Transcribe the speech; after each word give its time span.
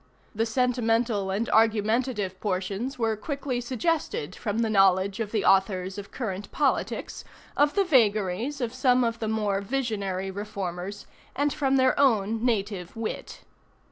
The 0.33 0.47
sentimental 0.47 1.29
and 1.29 1.47
argumentative 1.51 2.39
portions 2.39 2.97
were 2.97 3.15
quickly 3.15 3.61
suggested 3.61 4.33
from 4.35 4.57
the 4.57 4.69
knowledge 4.71 5.19
of 5.19 5.31
the 5.31 5.45
authors 5.45 5.99
of 5.99 6.09
current 6.09 6.51
politics, 6.51 7.23
of 7.55 7.75
the 7.75 7.83
vagaries 7.83 8.61
of 8.61 8.73
some 8.73 9.03
of 9.03 9.19
the 9.19 9.27
more 9.29 9.61
visionary 9.61 10.31
reformers, 10.31 11.05
and 11.35 11.53
from 11.53 11.75
their 11.75 11.99
own 11.99 12.43
native 12.43 12.95
wit. 12.95 13.41